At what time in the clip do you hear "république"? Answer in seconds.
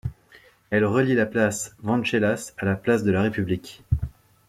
3.21-3.83